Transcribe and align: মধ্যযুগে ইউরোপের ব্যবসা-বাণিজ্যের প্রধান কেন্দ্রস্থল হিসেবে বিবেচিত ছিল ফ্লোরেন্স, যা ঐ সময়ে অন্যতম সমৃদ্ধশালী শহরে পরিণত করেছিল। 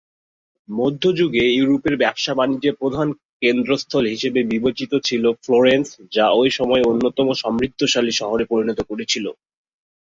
মধ্যযুগে 0.69 1.43
ইউরোপের 1.51 1.95
ব্যবসা-বাণিজ্যের 1.97 2.75
প্রধান 2.75 3.07
কেন্দ্রস্থল 3.41 4.03
হিসেবে 4.05 4.39
বিবেচিত 4.51 4.91
ছিল 5.07 5.23
ফ্লোরেন্স, 5.43 5.87
যা 6.11 6.25
ঐ 6.31 6.49
সময়ে 6.57 6.87
অন্যতম 6.91 7.27
সমৃদ্ধশালী 7.43 8.13
শহরে 8.19 8.45
পরিণত 8.51 8.79
করেছিল। 8.89 9.25